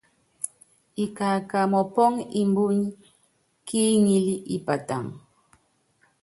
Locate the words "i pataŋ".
4.55-5.05